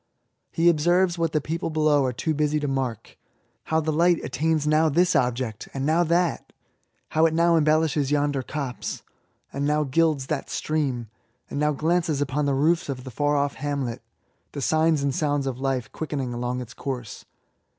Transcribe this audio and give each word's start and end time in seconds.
He 0.51 0.67
observes 0.67 1.19
what 1.19 1.31
the 1.31 1.39
people 1.39 1.69
LIFE 1.69 1.75
TO 1.75 1.79
THE 1.79 1.83
INYALID. 1.83 1.91
79 1.91 1.93
below 1.93 2.09
are 2.09 2.23
too 2.25 2.33
busy 2.43 2.59
to 2.59 2.67
mark: 2.67 3.17
how 3.65 3.79
the 3.81 3.91
light 3.93 4.17
attains 4.23 4.65
now 4.65 4.89
this 4.89 5.15
object 5.15 5.69
and 5.75 5.85
now 5.85 6.03
that—how 6.03 7.27
it 7.27 7.35
now 7.35 7.53
embel* 7.53 7.81
lishes 7.83 8.09
yonder 8.09 8.41
copse^ 8.41 9.03
and 9.53 9.63
now 9.63 9.83
gilds 9.83 10.25
that 10.25 10.47
stream^ 10.47 11.05
and 11.51 11.59
now 11.59 11.71
glances 11.73 12.19
upon 12.19 12.47
the 12.47 12.55
roofs 12.55 12.89
of 12.89 13.03
the 13.03 13.11
far 13.11 13.37
off 13.37 13.53
hamlet— 13.53 14.01
the 14.53 14.61
signs 14.63 15.03
and 15.03 15.13
sounds 15.13 15.45
of 15.45 15.59
life 15.59 15.91
quickening 15.91 16.33
along 16.33 16.61
its 16.61 16.73
course. 16.73 17.25